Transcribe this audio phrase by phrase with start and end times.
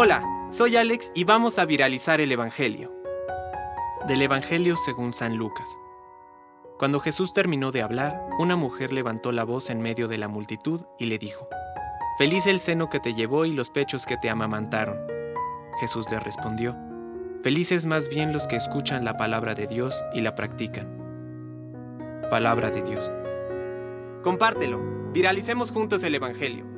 [0.00, 2.92] Hola, soy Alex y vamos a viralizar el Evangelio.
[4.06, 5.76] Del Evangelio según San Lucas.
[6.78, 10.82] Cuando Jesús terminó de hablar, una mujer levantó la voz en medio de la multitud
[11.00, 11.48] y le dijo,
[12.16, 15.00] Feliz el seno que te llevó y los pechos que te amamantaron.
[15.80, 16.76] Jesús le respondió,
[17.42, 20.86] Felices más bien los que escuchan la palabra de Dios y la practican.
[22.30, 23.10] Palabra de Dios.
[24.22, 24.80] Compártelo,
[25.12, 26.77] viralicemos juntos el Evangelio.